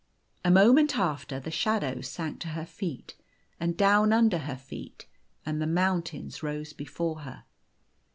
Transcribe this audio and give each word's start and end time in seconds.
A 0.43 0.49
moment 0.49 0.97
after, 0.97 1.39
the 1.39 1.51
shadows 1.51 2.07
sank 2.07 2.39
to 2.39 2.47
her 2.57 2.65
feet, 2.65 3.15
and 3.59 3.77
down 3.77 4.11
under 4.11 4.39
her 4.39 4.55
feet, 4.55 5.05
and 5.45 5.61
the 5.61 5.67
mountains 5.67 6.41
rose 6.41 6.73
before 6.73 7.19
her. 7.19 7.43